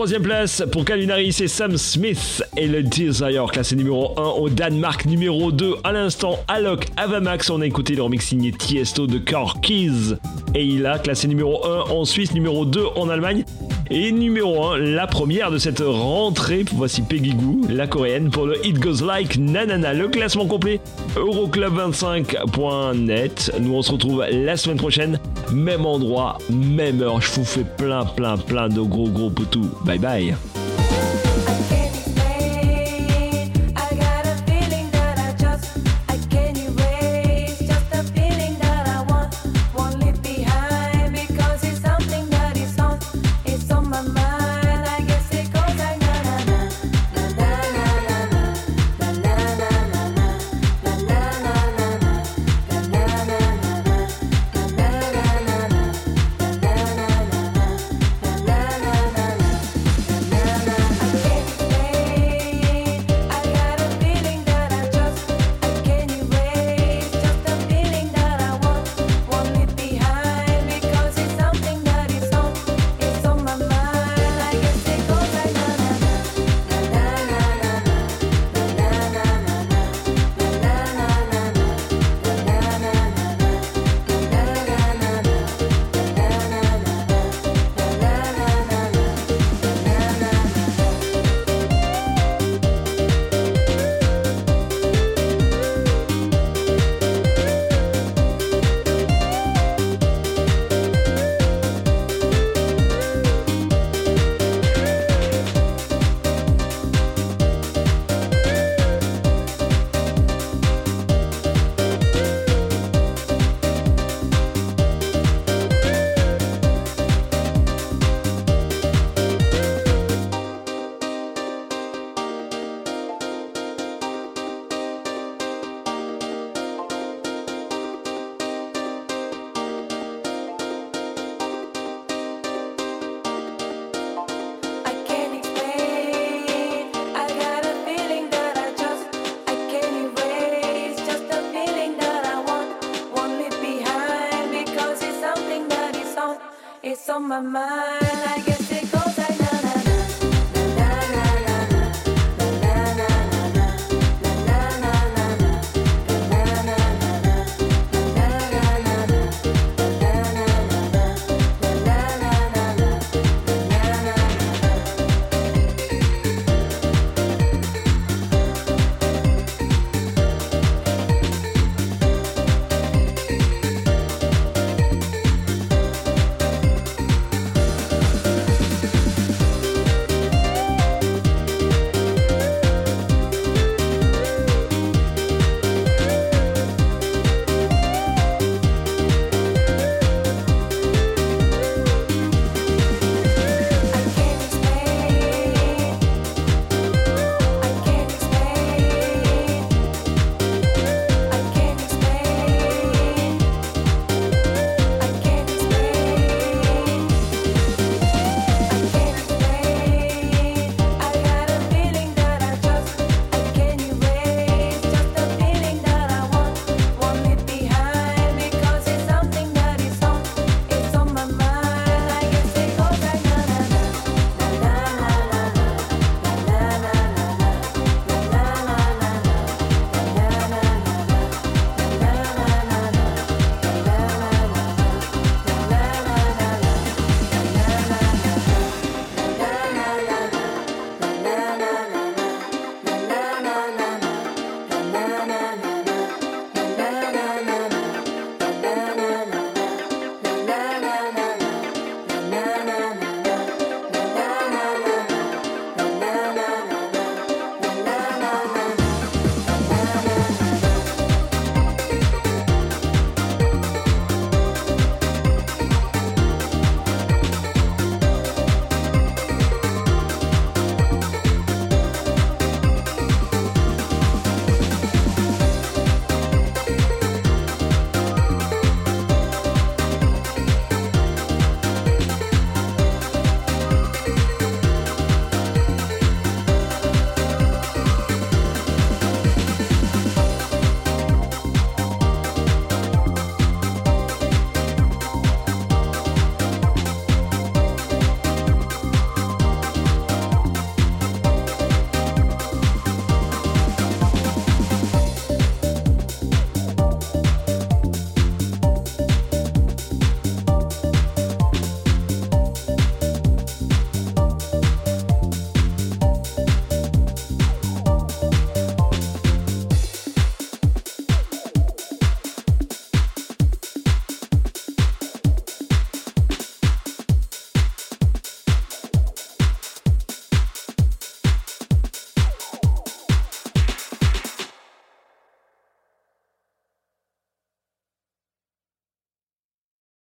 [0.00, 4.48] Troisième place pour Calvin Harris et Sam Smith et le Desire, classé numéro 1 au
[4.48, 7.50] Danemark, numéro 2 à l'instant Alok Avamax.
[7.50, 10.14] On a écouté le remix signé Tiesto de Car Keys
[10.54, 13.44] et il a classé numéro 1 en Suisse, numéro 2 en Allemagne.
[13.90, 18.64] Et numéro 1, la première de cette rentrée, voici Peggy Goo, la coréenne, pour le
[18.64, 19.92] It Goes Like Nanana.
[19.92, 20.80] Le classement complet,
[21.16, 23.52] euroclub25.net.
[23.60, 25.18] Nous on se retrouve la semaine prochaine,
[25.52, 27.20] même endroit, même heure.
[27.20, 29.70] Je vous fais plein, plein, plein de gros, gros poutous.
[29.84, 30.36] Bye bye.